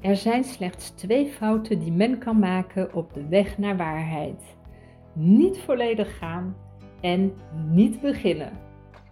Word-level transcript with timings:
Er 0.00 0.16
zijn 0.16 0.44
slechts 0.44 0.90
twee 0.90 1.26
fouten 1.26 1.78
die 1.78 1.92
men 1.92 2.18
kan 2.18 2.38
maken 2.38 2.94
op 2.94 3.14
de 3.14 3.28
weg 3.28 3.58
naar 3.58 3.76
waarheid: 3.76 4.56
niet 5.12 5.58
volledig 5.58 6.18
gaan 6.18 6.56
en 7.00 7.32
niet 7.68 8.00
beginnen. 8.00 8.52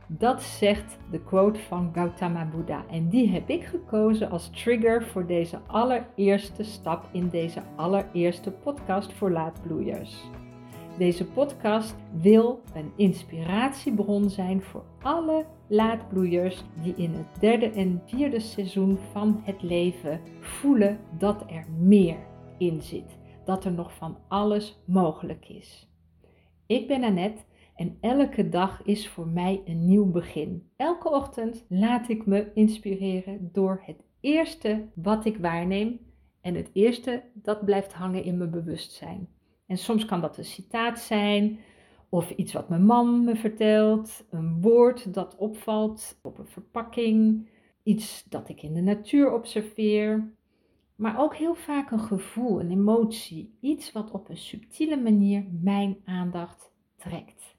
Dat 0.07 0.43
zegt 0.43 0.99
de 1.11 1.21
quote 1.21 1.61
van 1.61 1.91
Gautama 1.93 2.45
Buddha 2.45 2.85
en 2.91 3.09
die 3.09 3.29
heb 3.29 3.49
ik 3.49 3.65
gekozen 3.65 4.31
als 4.31 4.51
trigger 4.51 5.05
voor 5.05 5.27
deze 5.27 5.59
allereerste 5.67 6.65
stap 6.65 7.09
in 7.13 7.29
deze 7.29 7.63
allereerste 7.77 8.51
podcast 8.51 9.13
voor 9.13 9.31
laadbloeiers. 9.31 10.31
Deze 10.99 11.25
podcast 11.25 11.97
wil 12.21 12.63
een 12.75 12.93
inspiratiebron 12.97 14.31
zijn 14.31 14.63
voor 14.63 14.85
alle 15.03 15.45
laadbloeiers 15.69 16.65
die 16.83 16.95
in 16.95 17.13
het 17.13 17.41
derde 17.41 17.71
en 17.71 18.03
vierde 18.07 18.41
seizoen 18.41 18.99
van 19.13 19.41
het 19.45 19.63
leven 19.63 20.21
voelen 20.41 20.99
dat 21.19 21.45
er 21.51 21.67
meer 21.79 22.19
in 22.59 22.83
zit, 22.83 23.19
dat 23.45 23.65
er 23.65 23.73
nog 23.73 23.95
van 23.95 24.19
alles 24.29 24.79
mogelijk 24.85 25.49
is. 25.49 25.89
Ik 26.67 26.87
ben 26.87 27.05
Annette 27.05 27.43
en 27.75 27.97
elke 28.01 28.49
dag 28.49 28.83
is 28.85 29.09
voor 29.09 29.27
mij 29.27 29.63
een 29.65 29.87
nieuw 29.87 30.11
begin. 30.11 30.71
Elke 30.77 31.11
ochtend 31.11 31.65
laat 31.69 32.09
ik 32.09 32.27
me 32.27 32.51
inspireren 32.55 33.49
door 33.53 33.83
het 33.85 34.05
eerste 34.21 34.89
wat 34.95 35.25
ik 35.25 35.37
waarneem 35.37 36.01
en 36.41 36.55
het 36.55 36.71
eerste 36.73 37.23
dat 37.35 37.65
blijft 37.65 37.93
hangen 37.93 38.25
in 38.25 38.39
mijn 38.39 38.51
bewustzijn. 38.51 39.29
En 39.67 39.79
soms 39.79 40.05
kan 40.05 40.21
dat 40.21 40.39
een 40.39 40.45
citaat 40.45 40.99
zijn, 40.99 41.59
of 42.09 42.31
iets 42.31 42.53
wat 42.53 42.69
mijn 42.69 42.85
man 42.85 43.25
me 43.25 43.37
vertelt, 43.37 44.25
een 44.31 44.61
woord 44.61 45.15
dat 45.15 45.37
opvalt 45.37 46.19
op 46.23 46.39
een 46.39 46.47
verpakking, 46.47 47.49
iets 47.83 48.25
dat 48.29 48.49
ik 48.49 48.63
in 48.63 48.75
de 48.75 48.81
natuur 48.81 49.33
observeer. 49.33 50.33
Maar 50.97 51.21
ook 51.21 51.37
heel 51.37 51.55
vaak 51.55 51.91
een 51.91 52.01
gevoel, 52.01 52.61
een 52.61 52.71
emotie, 52.71 53.57
iets 53.61 53.93
wat 53.93 54.11
op 54.11 54.29
een 54.29 54.37
subtiele 54.37 54.97
manier 54.97 55.45
mijn 55.63 55.97
aandacht 56.05 56.73
trekt. 56.97 57.57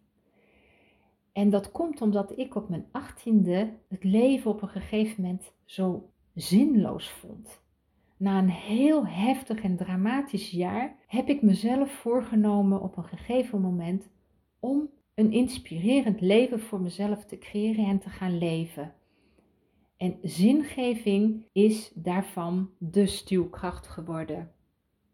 En 1.32 1.50
dat 1.50 1.72
komt 1.72 2.02
omdat 2.02 2.38
ik 2.38 2.56
op 2.56 2.70
mijn 2.70 2.86
achttiende 2.92 3.74
het 3.88 4.04
leven 4.04 4.52
op 4.52 4.62
een 4.62 4.70
gegeven 4.70 5.22
moment 5.22 5.54
zo 5.66 6.10
zinloos 6.34 7.10
vond. 7.10 7.62
Na 8.18 8.38
een 8.38 8.50
heel 8.50 9.08
heftig 9.08 9.62
en 9.62 9.78
dramatisch 9.78 10.52
jaar 10.52 10.96
heb 11.08 11.28
ik 11.28 11.42
mezelf 11.42 11.92
voorgenomen 11.92 12.82
op 12.82 12.98
een 12.98 13.04
gegeven 13.04 13.62
moment 13.62 14.10
om 14.60 14.90
een 15.16 15.32
inspirerend 15.32 16.22
leven 16.22 16.60
voor 16.60 16.82
mezelf 16.82 17.26
te 17.26 17.38
creëren 17.38 17.86
en 17.86 18.00
te 18.00 18.10
gaan 18.10 18.38
leven. 18.38 18.94
En 19.98 20.18
zingeving 20.22 21.46
is 21.52 21.92
daarvan 21.96 22.70
de 22.78 23.06
stuwkracht 23.06 23.88
geworden. 23.88 24.52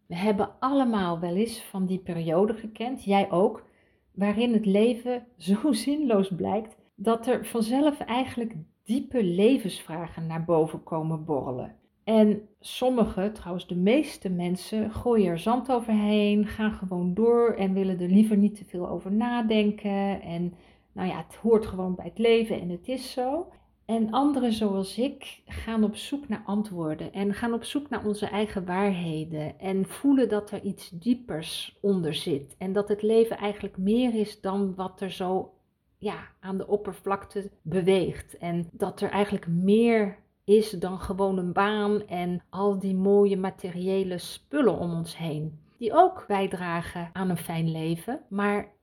We 0.05 0.15
hebben 0.15 0.59
allemaal 0.59 1.19
wel 1.19 1.35
eens 1.35 1.61
van 1.61 1.85
die 1.85 1.99
periode 1.99 2.53
gekend, 2.53 3.03
jij 3.03 3.31
ook, 3.31 3.65
waarin 4.11 4.53
het 4.53 4.65
leven 4.65 5.27
zo 5.37 5.71
zinloos 5.71 6.35
blijkt 6.35 6.75
dat 6.95 7.27
er 7.27 7.45
vanzelf 7.45 7.99
eigenlijk 7.99 8.53
diepe 8.83 9.23
levensvragen 9.23 10.27
naar 10.27 10.45
boven 10.45 10.83
komen 10.83 11.25
borrelen. 11.25 11.75
En 12.05 12.49
sommige, 12.59 13.31
trouwens 13.31 13.67
de 13.67 13.75
meeste 13.75 14.29
mensen, 14.29 14.91
gooien 14.91 15.31
er 15.31 15.39
zand 15.39 15.71
overheen, 15.71 16.45
gaan 16.45 16.71
gewoon 16.71 17.13
door 17.13 17.53
en 17.53 17.73
willen 17.73 17.99
er 17.99 18.09
liever 18.09 18.37
niet 18.37 18.55
te 18.55 18.65
veel 18.65 18.89
over 18.89 19.11
nadenken. 19.11 20.21
En 20.21 20.53
nou 20.91 21.07
ja, 21.07 21.17
het 21.17 21.35
hoort 21.35 21.65
gewoon 21.65 21.95
bij 21.95 22.05
het 22.05 22.17
leven 22.17 22.61
en 22.61 22.69
het 22.69 22.87
is 22.87 23.11
zo. 23.11 23.47
En 23.85 24.11
anderen 24.11 24.53
zoals 24.53 24.97
ik 24.97 25.41
gaan 25.45 25.83
op 25.83 25.95
zoek 25.95 26.27
naar 26.27 26.43
antwoorden 26.45 27.13
en 27.13 27.33
gaan 27.33 27.53
op 27.53 27.63
zoek 27.63 27.89
naar 27.89 28.05
onze 28.05 28.25
eigen 28.25 28.65
waarheden 28.65 29.59
en 29.59 29.85
voelen 29.85 30.29
dat 30.29 30.51
er 30.51 30.61
iets 30.61 30.89
diepers 30.89 31.77
onder 31.81 32.13
zit 32.13 32.55
en 32.57 32.73
dat 32.73 32.87
het 32.87 33.01
leven 33.01 33.37
eigenlijk 33.37 33.77
meer 33.77 34.15
is 34.15 34.41
dan 34.41 34.75
wat 34.75 35.01
er 35.01 35.11
zo 35.11 35.53
ja, 35.97 36.27
aan 36.39 36.57
de 36.57 36.67
oppervlakte 36.67 37.51
beweegt 37.61 38.37
en 38.37 38.69
dat 38.71 39.01
er 39.01 39.09
eigenlijk 39.09 39.47
meer 39.47 40.23
is 40.45 40.69
dan 40.69 40.99
gewoon 40.99 41.37
een 41.37 41.53
baan 41.53 42.07
en 42.07 42.43
al 42.49 42.79
die 42.79 42.95
mooie 42.95 43.37
materiële 43.37 44.17
spullen 44.17 44.77
om 44.77 44.93
ons 44.93 45.17
heen. 45.17 45.59
Die 45.77 45.93
ook 45.93 46.23
bijdragen 46.27 47.09
aan 47.13 47.29
een 47.29 47.37
fijn 47.37 47.71
leven, 47.71 48.21
maar 48.29 48.73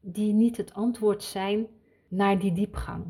die 0.00 0.32
niet 0.32 0.56
het 0.56 0.74
antwoord 0.74 1.22
zijn 1.22 1.66
naar 2.08 2.38
die 2.38 2.52
diepgang. 2.52 3.04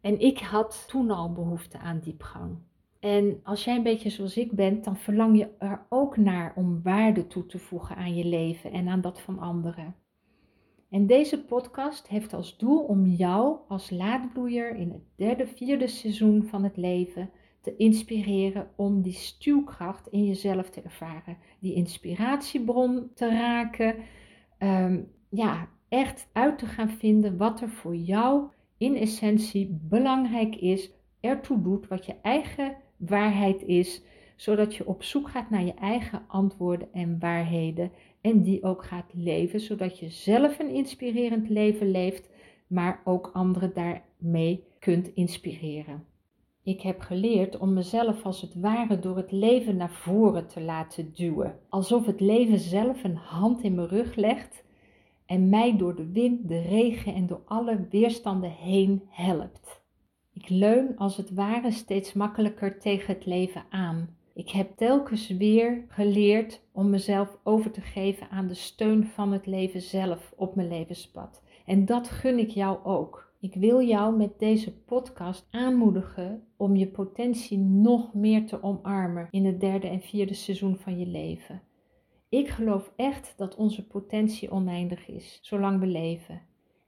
En 0.00 0.20
ik 0.20 0.38
had 0.38 0.84
toen 0.88 1.10
al 1.10 1.32
behoefte 1.32 1.78
aan 1.78 2.00
diepgang. 2.00 2.58
En 3.00 3.40
als 3.42 3.64
jij 3.64 3.76
een 3.76 3.82
beetje 3.82 4.10
zoals 4.10 4.36
ik 4.36 4.52
bent, 4.52 4.84
dan 4.84 4.96
verlang 4.96 5.38
je 5.38 5.48
er 5.58 5.86
ook 5.88 6.16
naar 6.16 6.52
om 6.56 6.82
waarde 6.82 7.26
toe 7.26 7.46
te 7.46 7.58
voegen 7.58 7.96
aan 7.96 8.14
je 8.14 8.24
leven 8.24 8.72
en 8.72 8.88
aan 8.88 9.00
dat 9.00 9.20
van 9.20 9.38
anderen. 9.38 9.94
En 10.90 11.06
deze 11.06 11.44
podcast 11.44 12.08
heeft 12.08 12.32
als 12.32 12.56
doel 12.56 12.78
om 12.78 13.06
jou 13.06 13.58
als 13.68 13.90
laadbloeier 13.90 14.76
in 14.76 14.90
het 14.90 15.02
derde, 15.16 15.46
vierde 15.46 15.86
seizoen 15.86 16.44
van 16.44 16.64
het 16.64 16.76
leven 16.76 17.30
te 17.60 17.76
inspireren 17.76 18.70
om 18.76 19.02
die 19.02 19.12
stuwkracht 19.12 20.06
in 20.06 20.26
jezelf 20.26 20.70
te 20.70 20.80
ervaren, 20.80 21.36
die 21.58 21.74
inspiratiebron 21.74 23.10
te 23.14 23.28
raken, 23.28 23.94
um, 24.58 25.12
ja, 25.28 25.68
echt 25.88 26.28
uit 26.32 26.58
te 26.58 26.66
gaan 26.66 26.90
vinden 26.90 27.36
wat 27.36 27.60
er 27.60 27.70
voor 27.70 27.96
jou 27.96 28.48
in 28.78 28.96
essentie 28.96 29.78
belangrijk 29.82 30.56
is, 30.56 30.90
ertoe 31.20 31.62
doet, 31.62 31.88
wat 31.88 32.06
je 32.06 32.14
eigen 32.22 32.76
waarheid 32.96 33.62
is, 33.62 34.02
zodat 34.40 34.74
je 34.74 34.86
op 34.86 35.02
zoek 35.02 35.28
gaat 35.28 35.50
naar 35.50 35.64
je 35.64 35.74
eigen 35.74 36.22
antwoorden 36.26 36.92
en 36.92 37.18
waarheden 37.18 37.92
en 38.20 38.42
die 38.42 38.62
ook 38.62 38.84
gaat 38.84 39.10
leven, 39.14 39.60
zodat 39.60 39.98
je 39.98 40.08
zelf 40.08 40.58
een 40.58 40.70
inspirerend 40.70 41.48
leven 41.48 41.90
leeft, 41.90 42.30
maar 42.66 43.00
ook 43.04 43.30
anderen 43.32 43.72
daarmee 43.74 44.64
kunt 44.78 45.14
inspireren. 45.14 46.04
Ik 46.62 46.80
heb 46.80 47.00
geleerd 47.00 47.58
om 47.58 47.72
mezelf 47.72 48.22
als 48.22 48.40
het 48.40 48.54
ware 48.54 48.98
door 48.98 49.16
het 49.16 49.32
leven 49.32 49.76
naar 49.76 49.90
voren 49.90 50.46
te 50.46 50.60
laten 50.60 51.12
duwen, 51.14 51.58
alsof 51.68 52.06
het 52.06 52.20
leven 52.20 52.58
zelf 52.58 53.04
een 53.04 53.16
hand 53.16 53.62
in 53.62 53.74
mijn 53.74 53.88
rug 53.88 54.14
legt 54.14 54.64
en 55.26 55.48
mij 55.48 55.76
door 55.76 55.96
de 55.96 56.12
wind, 56.12 56.48
de 56.48 56.60
regen 56.60 57.14
en 57.14 57.26
door 57.26 57.42
alle 57.44 57.86
weerstanden 57.90 58.50
heen 58.50 59.02
helpt. 59.08 59.82
Ik 60.32 60.48
leun 60.48 60.96
als 60.96 61.16
het 61.16 61.30
ware 61.30 61.70
steeds 61.70 62.12
makkelijker 62.12 62.78
tegen 62.78 63.14
het 63.14 63.26
leven 63.26 63.64
aan. 63.70 64.18
Ik 64.40 64.50
heb 64.50 64.76
telkens 64.76 65.28
weer 65.28 65.84
geleerd 65.88 66.62
om 66.72 66.90
mezelf 66.90 67.38
over 67.42 67.70
te 67.70 67.80
geven 67.80 68.30
aan 68.30 68.46
de 68.46 68.54
steun 68.54 69.06
van 69.06 69.32
het 69.32 69.46
leven 69.46 69.80
zelf 69.80 70.32
op 70.36 70.54
mijn 70.54 70.68
levenspad. 70.68 71.42
En 71.66 71.84
dat 71.84 72.08
gun 72.08 72.38
ik 72.38 72.50
jou 72.50 72.84
ook. 72.84 73.32
Ik 73.40 73.54
wil 73.54 73.82
jou 73.82 74.16
met 74.16 74.38
deze 74.38 74.76
podcast 74.76 75.46
aanmoedigen 75.50 76.42
om 76.56 76.76
je 76.76 76.86
potentie 76.86 77.58
nog 77.58 78.14
meer 78.14 78.46
te 78.46 78.62
omarmen 78.62 79.28
in 79.30 79.44
het 79.44 79.60
derde 79.60 79.88
en 79.88 80.00
vierde 80.00 80.34
seizoen 80.34 80.76
van 80.76 80.98
je 80.98 81.06
leven. 81.06 81.62
Ik 82.28 82.48
geloof 82.48 82.92
echt 82.96 83.34
dat 83.36 83.56
onze 83.56 83.86
potentie 83.86 84.50
oneindig 84.50 85.08
is, 85.08 85.38
zolang 85.42 85.80
we 85.80 85.86
leven. 85.86 86.42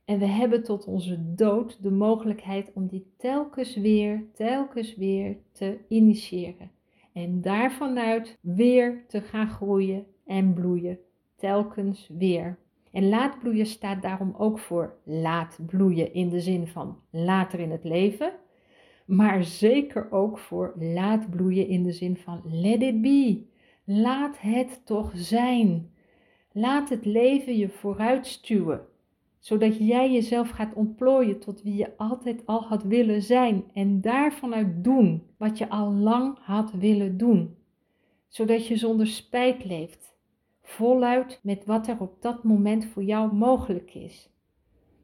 En 0.05 0.19
we 0.19 0.27
hebben 0.27 0.62
tot 0.62 0.85
onze 0.85 1.35
dood 1.35 1.83
de 1.83 1.91
mogelijkheid 1.91 2.73
om 2.75 2.87
die 2.87 3.12
telkens 3.17 3.77
weer, 3.77 4.25
telkens 4.35 4.97
weer 4.97 5.37
te 5.53 5.79
initiëren. 5.89 6.81
En 7.12 7.41
daarvanuit 7.41 8.39
weer 8.41 9.05
te 9.09 9.21
gaan 9.21 9.49
groeien 9.49 10.06
en 10.27 10.53
bloeien, 10.53 10.99
telkens 11.37 12.11
weer. 12.19 12.59
En 12.93 13.09
laatbloeien 13.09 13.67
staat 13.67 14.03
daarom 14.03 14.34
ook 14.39 14.59
voor 14.59 14.95
laat 15.05 15.59
bloeien 15.67 16.15
in 16.15 16.28
de 16.28 16.41
zin 16.41 16.67
van 16.67 16.99
later 17.11 17.61
in 17.61 17.71
het 17.71 17.84
leven, 17.84 18.33
maar 19.06 19.45
zeker 19.45 20.11
ook 20.11 20.39
voor 20.39 20.73
laat 20.78 21.31
bloeien 21.31 21.67
in 21.69 21.83
de 21.83 21.93
zin 21.93 22.17
van 22.17 22.41
let 22.45 22.83
it 22.83 23.00
be. 23.00 23.50
Laat 23.85 24.41
het 24.41 24.81
toch 24.85 25.11
zijn. 25.14 25.91
Laat 26.53 26.88
het 26.88 27.05
leven 27.05 27.56
je 27.56 27.69
vooruit 27.69 28.26
stuwen, 28.26 28.81
zodat 29.43 29.77
jij 29.79 30.12
jezelf 30.12 30.50
gaat 30.50 30.75
ontplooien 30.75 31.39
tot 31.39 31.62
wie 31.62 31.77
je 31.77 31.97
altijd 31.97 32.47
al 32.47 32.62
had 32.62 32.83
willen 32.83 33.23
zijn 33.23 33.65
en 33.73 34.00
daarvanuit 34.00 34.85
doen 34.85 35.23
wat 35.37 35.59
je 35.59 35.69
al 35.69 35.93
lang 35.93 36.39
had 36.41 36.73
willen 36.73 37.17
doen, 37.17 37.56
zodat 38.29 38.67
je 38.67 38.77
zonder 38.77 39.06
spijt 39.06 39.65
leeft, 39.65 40.15
voluit 40.62 41.41
met 41.43 41.65
wat 41.65 41.89
er 41.89 42.00
op 42.00 42.17
dat 42.21 42.44
moment 42.44 42.85
voor 42.85 43.03
jou 43.03 43.35
mogelijk 43.35 43.94
is. 43.94 44.31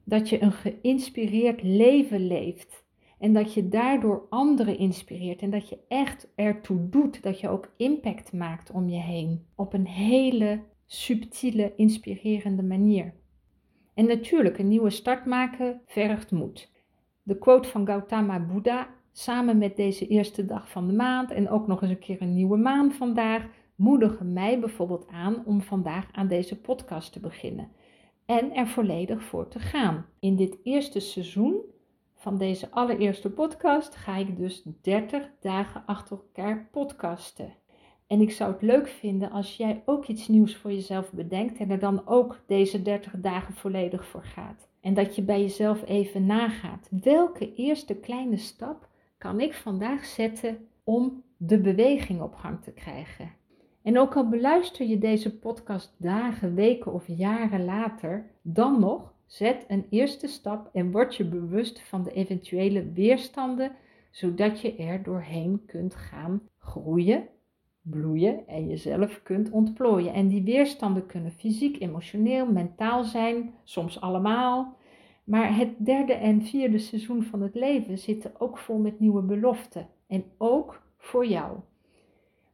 Dat 0.05 0.29
je 0.29 0.43
een 0.43 0.52
geïnspireerd 0.52 1.62
leven 1.62 2.26
leeft 2.26 2.84
en 3.19 3.32
dat 3.32 3.55
je 3.55 3.69
daardoor 3.69 4.26
anderen 4.31 4.79
inspireert 4.79 5.43
en 5.43 5.50
dat 5.50 5.69
je 5.69 5.79
echt 5.88 6.29
ertoe 6.34 6.88
doet 6.88 7.23
dat 7.23 7.41
je 7.41 7.49
ook 7.49 7.73
impact 7.76 8.32
maakt 8.32 8.70
om 8.70 8.88
je 8.88 9.00
heen 9.00 9.46
op 9.55 9.73
een 9.73 9.87
hele 9.87 10.61
subtiele, 10.87 11.73
inspirerende 11.76 12.62
manier. 12.62 13.14
En 13.98 14.06
natuurlijk, 14.06 14.58
een 14.58 14.68
nieuwe 14.68 14.90
start 14.90 15.24
maken 15.24 15.80
vergt 15.86 16.30
moed. 16.30 16.70
De 17.22 17.38
quote 17.38 17.68
van 17.68 17.86
Gautama 17.86 18.40
Buddha 18.40 18.88
samen 19.12 19.58
met 19.58 19.76
deze 19.76 20.06
eerste 20.06 20.46
dag 20.46 20.70
van 20.70 20.86
de 20.86 20.92
maand 20.92 21.30
en 21.30 21.48
ook 21.48 21.66
nog 21.66 21.82
eens 21.82 21.90
een 21.90 21.98
keer 21.98 22.22
een 22.22 22.34
nieuwe 22.34 22.56
maan 22.56 22.92
vandaag, 22.92 23.46
moedigen 23.74 24.32
mij 24.32 24.60
bijvoorbeeld 24.60 25.06
aan 25.08 25.44
om 25.44 25.60
vandaag 25.62 26.08
aan 26.12 26.28
deze 26.28 26.60
podcast 26.60 27.12
te 27.12 27.20
beginnen 27.20 27.68
en 28.26 28.54
er 28.54 28.66
volledig 28.66 29.22
voor 29.22 29.48
te 29.48 29.58
gaan. 29.58 30.06
In 30.20 30.36
dit 30.36 30.58
eerste 30.62 31.00
seizoen 31.00 31.60
van 32.14 32.38
deze 32.38 32.70
allereerste 32.70 33.30
podcast 33.30 33.94
ga 33.94 34.16
ik 34.16 34.36
dus 34.36 34.62
30 34.82 35.30
dagen 35.40 35.82
achter 35.86 36.16
elkaar 36.16 36.68
podcasten. 36.70 37.54
En 38.08 38.20
ik 38.20 38.31
zou 38.31 38.52
het 38.52 38.62
leuk 38.62 38.88
vinden 38.88 39.31
als 39.31 39.56
jij 39.56 39.82
ook 39.84 40.06
iets 40.06 40.28
nieuws 40.28 40.56
voor 40.56 40.72
jezelf 40.72 41.12
bedenkt 41.12 41.58
en 41.58 41.70
er 41.70 41.78
dan 41.78 42.06
ook 42.06 42.40
deze 42.46 42.82
30 42.82 43.12
dagen 43.16 43.55
volledig 43.55 44.06
voor 44.06 44.25
gaat. 44.25 44.69
En 44.81 44.94
dat 44.94 45.16
je 45.16 45.22
bij 45.22 45.40
jezelf 45.40 45.87
even 45.87 46.26
nagaat. 46.26 46.88
Welke 46.90 47.55
eerste 47.55 47.94
kleine 47.94 48.37
stap 48.37 48.88
kan 49.19 49.40
ik 49.40 49.55
vandaag 49.55 50.05
zetten 50.05 50.69
om 50.84 51.22
de 51.37 51.60
beweging 51.60 52.22
op 52.22 52.34
gang 52.34 52.62
te 52.62 52.72
krijgen? 52.72 53.32
En 53.82 53.99
ook 53.99 54.16
al 54.16 54.28
beluister 54.28 54.87
je 54.87 54.99
deze 54.99 55.38
podcast 55.38 55.94
dagen, 55.99 56.55
weken 56.55 56.93
of 56.93 57.05
jaren 57.06 57.64
later, 57.64 58.31
dan 58.43 58.81
nog 58.81 59.12
zet 59.26 59.64
een 59.69 59.87
eerste 59.90 60.26
stap 60.26 60.69
en 60.72 60.90
word 60.90 61.16
je 61.16 61.25
bewust 61.25 61.81
van 61.81 62.02
de 62.02 62.12
eventuele 62.12 62.93
weerstanden, 62.93 63.72
zodat 64.10 64.60
je 64.60 64.76
er 64.76 65.02
doorheen 65.02 65.62
kunt 65.66 65.94
gaan 65.94 66.43
groeien, 66.58 67.28
bloeien 67.82 68.46
en 68.46 68.66
jezelf 68.66 69.22
kunt 69.22 69.50
ontplooien. 69.50 70.12
En 70.12 70.28
die 70.28 70.42
weerstanden 70.42 71.06
kunnen 71.06 71.32
fysiek, 71.32 71.80
emotioneel, 71.80 72.52
mentaal 72.52 73.04
zijn, 73.04 73.54
soms 73.64 74.00
allemaal. 74.00 74.76
Maar 75.25 75.56
het 75.56 75.75
derde 75.78 76.12
en 76.12 76.42
vierde 76.42 76.78
seizoen 76.78 77.22
van 77.22 77.42
het 77.42 77.54
leven 77.54 77.98
zitten 77.98 78.40
ook 78.40 78.58
vol 78.58 78.78
met 78.78 79.00
nieuwe 79.00 79.22
beloften. 79.22 79.88
En 80.06 80.25
ook 80.38 80.82
voor 80.96 81.26
jou. 81.26 81.58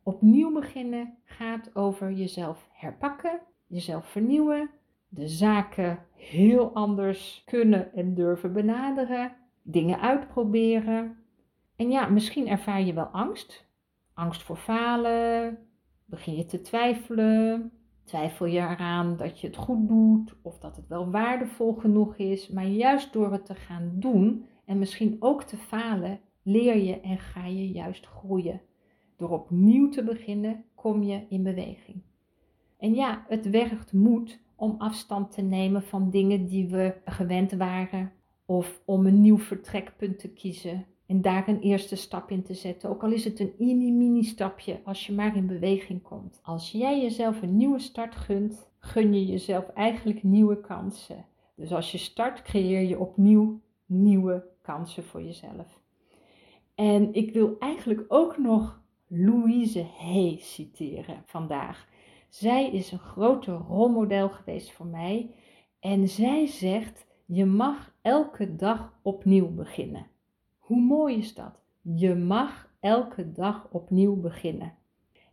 Opnieuw 0.02 0.52
beginnen 0.52 1.14
gaat 1.24 1.76
over 1.76 2.12
jezelf 2.12 2.68
herpakken, 2.72 3.40
jezelf 3.66 4.06
vernieuwen, 4.06 4.70
de 5.08 5.28
zaken 5.28 5.98
heel 6.16 6.72
anders 6.72 7.42
kunnen 7.44 7.92
en 7.94 8.14
durven 8.14 8.52
benaderen, 8.52 9.36
dingen 9.62 10.00
uitproberen. 10.00 11.16
En 11.76 11.90
ja, 11.90 12.08
misschien 12.08 12.48
ervaar 12.48 12.82
je 12.82 12.92
wel 12.92 13.04
angst. 13.04 13.66
Angst 14.14 14.42
voor 14.42 14.56
falen, 14.56 15.58
begin 16.04 16.36
je 16.36 16.44
te 16.44 16.60
twijfelen, 16.60 17.72
twijfel 18.04 18.46
je 18.46 18.58
eraan 18.58 19.16
dat 19.16 19.40
je 19.40 19.46
het 19.46 19.56
goed 19.56 19.88
doet 19.88 20.34
of 20.42 20.58
dat 20.58 20.76
het 20.76 20.88
wel 20.88 21.10
waardevol 21.10 21.74
genoeg 21.74 22.16
is. 22.16 22.48
Maar 22.48 22.66
juist 22.66 23.12
door 23.12 23.32
het 23.32 23.46
te 23.46 23.54
gaan 23.54 23.92
doen 23.94 24.44
en 24.64 24.78
misschien 24.78 25.16
ook 25.18 25.42
te 25.42 25.56
falen, 25.56 26.20
leer 26.42 26.76
je 26.76 27.00
en 27.00 27.18
ga 27.18 27.46
je 27.46 27.70
juist 27.70 28.06
groeien. 28.06 28.60
Door 29.16 29.30
opnieuw 29.30 29.88
te 29.88 30.04
beginnen 30.04 30.64
kom 30.74 31.02
je 31.02 31.26
in 31.28 31.42
beweging. 31.42 32.02
En 32.78 32.94
ja, 32.94 33.24
het 33.28 33.50
werkt 33.50 33.92
moed 33.92 34.42
om 34.56 34.74
afstand 34.78 35.32
te 35.32 35.42
nemen 35.42 35.82
van 35.82 36.10
dingen 36.10 36.46
die 36.46 36.68
we 36.68 36.94
gewend 37.04 37.52
waren 37.52 38.12
of 38.46 38.82
om 38.84 39.06
een 39.06 39.20
nieuw 39.20 39.38
vertrekpunt 39.38 40.18
te 40.18 40.32
kiezen 40.32 40.86
en 41.06 41.22
daar 41.22 41.48
een 41.48 41.60
eerste 41.60 41.96
stap 41.96 42.30
in 42.30 42.42
te 42.42 42.54
zetten. 42.54 42.90
Ook 42.90 43.02
al 43.02 43.12
is 43.12 43.24
het 43.24 43.40
een 43.40 43.54
mini-mini 43.58 44.22
stapje 44.22 44.80
als 44.84 45.06
je 45.06 45.12
maar 45.12 45.36
in 45.36 45.46
beweging 45.46 46.02
komt. 46.02 46.40
Als 46.42 46.70
jij 46.70 47.00
jezelf 47.00 47.42
een 47.42 47.56
nieuwe 47.56 47.78
start 47.78 48.14
gunt, 48.14 48.70
gun 48.78 49.14
je 49.14 49.26
jezelf 49.26 49.68
eigenlijk 49.68 50.22
nieuwe 50.22 50.60
kansen. 50.60 51.26
Dus 51.56 51.72
als 51.72 51.92
je 51.92 51.98
start, 51.98 52.42
creëer 52.42 52.88
je 52.88 52.98
opnieuw 52.98 53.60
nieuwe 53.86 54.44
kansen 54.62 55.04
voor 55.04 55.22
jezelf. 55.22 55.80
En 56.74 57.14
ik 57.14 57.32
wil 57.32 57.56
eigenlijk 57.58 58.04
ook 58.08 58.38
nog 58.38 58.82
Louise 59.06 59.86
Hay 59.98 60.36
citeren 60.40 61.22
vandaag. 61.24 61.88
Zij 62.28 62.70
is 62.70 62.92
een 62.92 62.98
grote 62.98 63.52
rolmodel 63.52 64.28
geweest 64.28 64.72
voor 64.72 64.86
mij 64.86 65.34
en 65.80 66.08
zij 66.08 66.46
zegt: 66.46 67.06
Je 67.24 67.44
mag 67.44 67.94
elke 68.02 68.56
dag 68.56 68.98
opnieuw 69.02 69.54
beginnen. 69.54 70.06
Hoe 70.64 70.80
mooi 70.80 71.16
is 71.16 71.34
dat? 71.34 71.60
Je 71.82 72.14
mag 72.14 72.70
elke 72.80 73.32
dag 73.32 73.68
opnieuw 73.70 74.20
beginnen. 74.20 74.72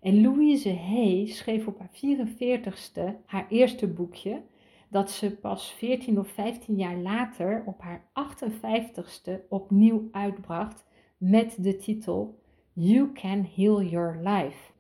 En 0.01 0.21
Louise 0.21 0.75
Hay 0.75 1.25
schreef 1.25 1.67
op 1.67 1.79
haar 1.79 1.89
44ste 1.89 3.25
haar 3.25 3.47
eerste 3.49 3.87
boekje, 3.87 4.41
dat 4.89 5.11
ze 5.11 5.37
pas 5.37 5.71
14 5.71 6.19
of 6.19 6.27
15 6.27 6.75
jaar 6.75 6.97
later 6.97 7.63
op 7.65 7.81
haar 7.81 8.05
58ste 8.09 9.47
opnieuw 9.49 10.07
uitbracht 10.11 10.85
met 11.17 11.55
de 11.59 11.77
titel 11.77 12.39
You 12.73 13.11
Can 13.11 13.47
Heal 13.55 13.83
Your 13.83 14.19
Life. 14.23 14.71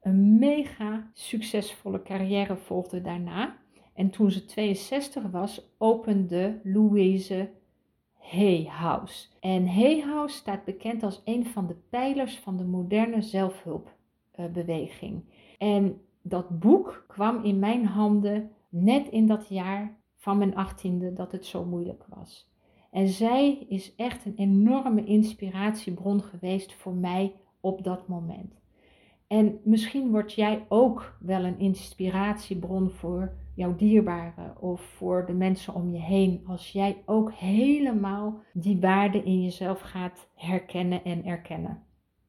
Een 0.00 0.38
mega 0.38 1.10
succesvolle 1.12 2.02
carrière 2.02 2.56
volgde 2.56 3.00
daarna. 3.00 3.56
En 3.94 4.10
toen 4.10 4.30
ze 4.30 4.44
62 4.44 5.30
was, 5.30 5.74
opende 5.78 6.60
Louise 6.64 7.50
Hay 8.30 8.64
House. 8.64 9.26
En 9.40 9.66
Hay 9.66 10.00
House 10.00 10.36
staat 10.36 10.64
bekend 10.64 11.02
als 11.02 11.22
een 11.24 11.46
van 11.46 11.66
de 11.66 11.76
pijlers 11.90 12.38
van 12.38 12.56
de 12.56 12.64
moderne 12.64 13.22
zelfhulpbeweging. 13.22 15.24
En 15.58 16.00
dat 16.22 16.58
boek 16.58 17.04
kwam 17.08 17.44
in 17.44 17.58
mijn 17.58 17.86
handen 17.86 18.50
net 18.68 19.08
in 19.08 19.26
dat 19.26 19.48
jaar 19.48 19.96
van 20.16 20.38
mijn 20.38 20.56
achttiende 20.56 21.12
dat 21.12 21.32
het 21.32 21.46
zo 21.46 21.64
moeilijk 21.64 22.04
was. 22.08 22.50
En 22.90 23.08
zij 23.08 23.66
is 23.68 23.94
echt 23.94 24.24
een 24.24 24.36
enorme 24.36 25.04
inspiratiebron 25.04 26.22
geweest 26.22 26.74
voor 26.74 26.94
mij 26.94 27.34
op 27.60 27.84
dat 27.84 28.08
moment. 28.08 28.60
En 29.28 29.60
misschien 29.64 30.10
word 30.10 30.32
jij 30.32 30.66
ook 30.68 31.16
wel 31.20 31.44
een 31.44 31.58
inspiratiebron 31.58 32.90
voor 32.90 33.32
jouw 33.54 33.76
dierbaren 33.76 34.60
of 34.60 34.80
voor 34.80 35.26
de 35.26 35.32
mensen 35.32 35.74
om 35.74 35.90
je 35.90 36.00
heen. 36.00 36.42
Als 36.46 36.72
jij 36.72 37.02
ook 37.06 37.32
helemaal 37.32 38.40
die 38.52 38.80
waarde 38.80 39.22
in 39.22 39.42
jezelf 39.42 39.80
gaat 39.80 40.28
herkennen 40.34 41.04
en 41.04 41.24
erkennen. 41.24 41.82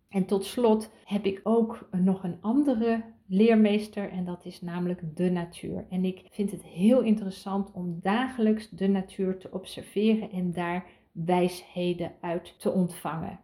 En 0.09 0.25
tot 0.25 0.45
slot 0.45 0.91
heb 1.05 1.25
ik 1.25 1.39
ook 1.43 1.89
nog 1.91 2.23
een 2.23 2.37
andere 2.41 3.03
leermeester 3.27 4.11
en 4.11 4.25
dat 4.25 4.45
is 4.45 4.61
namelijk 4.61 5.01
de 5.15 5.29
natuur. 5.31 5.85
En 5.89 6.05
ik 6.05 6.25
vind 6.29 6.51
het 6.51 6.63
heel 6.63 7.01
interessant 7.01 7.71
om 7.71 7.99
dagelijks 8.01 8.69
de 8.69 8.87
natuur 8.87 9.37
te 9.37 9.51
observeren 9.51 10.31
en 10.31 10.51
daar 10.51 10.85
wijsheden 11.11 12.11
uit 12.21 12.59
te 12.59 12.71
ontvangen. 12.71 13.39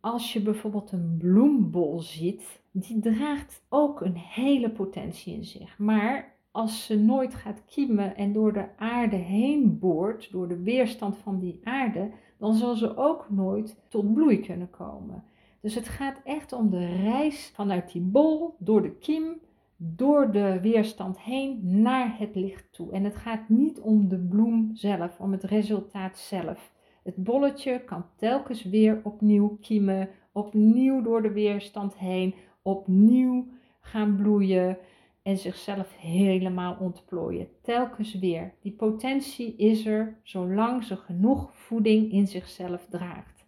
Als 0.00 0.32
je 0.32 0.42
bijvoorbeeld 0.42 0.92
een 0.92 1.16
bloembol 1.18 2.00
ziet, 2.00 2.60
die 2.70 3.00
draagt 3.00 3.64
ook 3.68 4.00
een 4.00 4.16
hele 4.16 4.70
potentie 4.70 5.34
in 5.34 5.44
zich. 5.44 5.78
Maar 5.78 6.34
als 6.50 6.86
ze 6.86 6.98
nooit 6.98 7.34
gaat 7.34 7.64
kiemen 7.64 8.16
en 8.16 8.32
door 8.32 8.52
de 8.52 8.68
aarde 8.76 9.16
heen 9.16 9.78
boort, 9.78 10.30
door 10.30 10.48
de 10.48 10.62
weerstand 10.62 11.16
van 11.16 11.38
die 11.38 11.60
aarde, 11.64 12.10
dan 12.38 12.54
zal 12.54 12.74
ze 12.74 12.96
ook 12.96 13.26
nooit 13.30 13.82
tot 13.88 14.14
bloei 14.14 14.40
kunnen 14.40 14.70
komen. 14.70 15.24
Dus 15.60 15.74
het 15.74 15.88
gaat 15.88 16.20
echt 16.24 16.52
om 16.52 16.70
de 16.70 16.86
reis 16.86 17.50
vanuit 17.54 17.92
die 17.92 18.02
bol, 18.02 18.54
door 18.58 18.82
de 18.82 18.92
kiem, 18.92 19.40
door 19.76 20.30
de 20.30 20.60
weerstand 20.60 21.20
heen 21.20 21.60
naar 21.62 22.18
het 22.18 22.34
licht 22.34 22.72
toe. 22.72 22.92
En 22.92 23.04
het 23.04 23.16
gaat 23.16 23.48
niet 23.48 23.80
om 23.80 24.08
de 24.08 24.18
bloem 24.18 24.70
zelf, 24.74 25.20
om 25.20 25.32
het 25.32 25.44
resultaat 25.44 26.18
zelf. 26.18 26.72
Het 27.06 27.16
bolletje 27.16 27.84
kan 27.84 28.04
telkens 28.16 28.64
weer 28.64 29.00
opnieuw 29.02 29.58
kiemen, 29.60 30.08
opnieuw 30.32 31.02
door 31.02 31.22
de 31.22 31.32
weerstand 31.32 31.98
heen, 31.98 32.34
opnieuw 32.62 33.46
gaan 33.80 34.16
bloeien 34.16 34.78
en 35.22 35.36
zichzelf 35.36 35.96
helemaal 35.96 36.76
ontplooien. 36.80 37.48
Telkens 37.62 38.18
weer. 38.18 38.54
Die 38.60 38.72
potentie 38.72 39.56
is 39.56 39.86
er 39.86 40.20
zolang 40.22 40.84
ze 40.84 40.96
genoeg 40.96 41.50
voeding 41.54 42.12
in 42.12 42.26
zichzelf 42.26 42.86
draagt. 42.90 43.46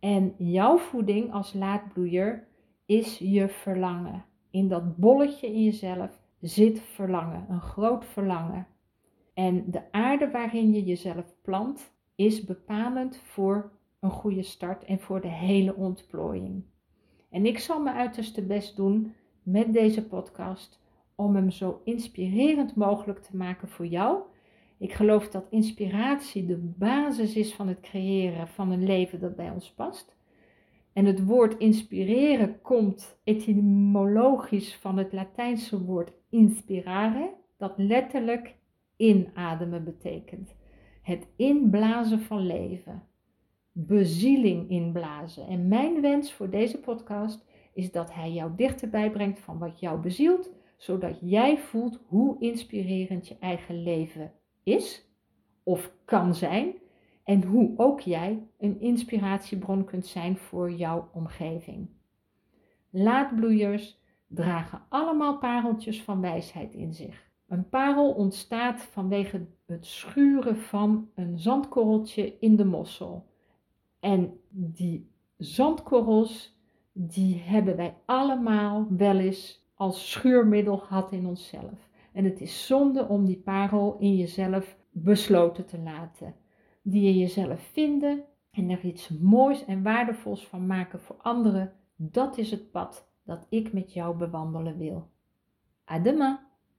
En 0.00 0.34
jouw 0.38 0.78
voeding 0.78 1.32
als 1.32 1.52
laadbloeier 1.52 2.46
is 2.86 3.18
je 3.18 3.48
verlangen. 3.48 4.24
In 4.50 4.68
dat 4.68 4.96
bolletje 4.96 5.46
in 5.46 5.64
jezelf 5.64 6.20
zit 6.40 6.80
verlangen, 6.80 7.46
een 7.48 7.60
groot 7.60 8.04
verlangen. 8.04 8.66
En 9.34 9.70
de 9.70 9.92
aarde 9.92 10.30
waarin 10.30 10.72
je 10.72 10.84
jezelf 10.84 11.34
plant, 11.42 11.96
is 12.18 12.44
bepalend 12.44 13.16
voor 13.16 13.70
een 14.00 14.10
goede 14.10 14.42
start 14.42 14.84
en 14.84 15.00
voor 15.00 15.20
de 15.20 15.28
hele 15.28 15.74
ontplooiing. 15.74 16.62
En 17.30 17.46
ik 17.46 17.58
zal 17.58 17.82
mijn 17.82 17.96
uiterste 17.96 18.42
best 18.42 18.76
doen 18.76 19.14
met 19.42 19.72
deze 19.72 20.06
podcast 20.06 20.80
om 21.14 21.34
hem 21.34 21.50
zo 21.50 21.80
inspirerend 21.84 22.74
mogelijk 22.74 23.18
te 23.18 23.36
maken 23.36 23.68
voor 23.68 23.86
jou. 23.86 24.22
Ik 24.78 24.92
geloof 24.92 25.28
dat 25.28 25.46
inspiratie 25.50 26.46
de 26.46 26.56
basis 26.78 27.34
is 27.34 27.54
van 27.54 27.68
het 27.68 27.80
creëren 27.80 28.48
van 28.48 28.70
een 28.70 28.84
leven 28.84 29.20
dat 29.20 29.36
bij 29.36 29.50
ons 29.50 29.72
past. 29.72 30.16
En 30.92 31.04
het 31.04 31.24
woord 31.24 31.58
inspireren 31.58 32.60
komt 32.60 33.20
etymologisch 33.24 34.76
van 34.76 34.98
het 34.98 35.12
Latijnse 35.12 35.84
woord 35.84 36.12
inspirare, 36.30 37.34
dat 37.56 37.72
letterlijk 37.76 38.54
inademen 38.96 39.84
betekent 39.84 40.56
het 41.08 41.28
inblazen 41.36 42.20
van 42.20 42.46
leven. 42.46 43.02
bezieling 43.72 44.70
inblazen. 44.70 45.46
En 45.46 45.68
mijn 45.68 46.00
wens 46.00 46.32
voor 46.32 46.50
deze 46.50 46.78
podcast 46.78 47.46
is 47.72 47.92
dat 47.92 48.14
hij 48.14 48.32
jou 48.32 48.52
dichterbij 48.56 49.10
brengt 49.10 49.40
van 49.40 49.58
wat 49.58 49.80
jou 49.80 50.00
bezielt, 50.00 50.52
zodat 50.76 51.18
jij 51.20 51.58
voelt 51.58 52.00
hoe 52.06 52.36
inspirerend 52.40 53.28
je 53.28 53.36
eigen 53.40 53.82
leven 53.82 54.32
is 54.62 55.08
of 55.62 55.92
kan 56.04 56.34
zijn 56.34 56.74
en 57.24 57.44
hoe 57.44 57.72
ook 57.76 58.00
jij 58.00 58.48
een 58.58 58.80
inspiratiebron 58.80 59.84
kunt 59.84 60.06
zijn 60.06 60.36
voor 60.36 60.72
jouw 60.72 61.10
omgeving. 61.12 61.88
Laadbloeiers 62.90 64.00
dragen 64.26 64.82
allemaal 64.88 65.38
pareltjes 65.38 66.02
van 66.02 66.20
wijsheid 66.20 66.74
in 66.74 66.94
zich. 66.94 67.27
Een 67.48 67.68
parel 67.68 68.12
ontstaat 68.12 68.82
vanwege 68.82 69.46
het 69.66 69.86
schuren 69.86 70.56
van 70.56 71.10
een 71.14 71.38
zandkorreltje 71.38 72.38
in 72.38 72.56
de 72.56 72.64
mossel. 72.64 73.26
En 74.00 74.40
die 74.48 75.10
zandkorrels, 75.36 76.58
die 76.92 77.38
hebben 77.38 77.76
wij 77.76 77.96
allemaal 78.04 78.86
wel 78.90 79.16
eens 79.16 79.66
als 79.74 80.10
schuurmiddel 80.10 80.78
gehad 80.78 81.12
in 81.12 81.26
onszelf. 81.26 81.88
En 82.12 82.24
het 82.24 82.40
is 82.40 82.66
zonde 82.66 83.08
om 83.08 83.24
die 83.24 83.38
parel 83.38 83.96
in 83.98 84.16
jezelf 84.16 84.76
besloten 84.90 85.66
te 85.66 85.78
laten. 85.78 86.34
Die 86.82 87.06
in 87.06 87.18
jezelf 87.18 87.60
vinden 87.60 88.24
en 88.50 88.70
er 88.70 88.84
iets 88.84 89.08
moois 89.08 89.64
en 89.64 89.82
waardevols 89.82 90.46
van 90.46 90.66
maken 90.66 91.00
voor 91.00 91.16
anderen. 91.22 91.72
Dat 91.96 92.38
is 92.38 92.50
het 92.50 92.70
pad 92.70 93.08
dat 93.24 93.46
ik 93.48 93.72
met 93.72 93.92
jou 93.92 94.16
bewandelen 94.16 94.78
wil. 94.78 95.08
Adema! 95.84 96.47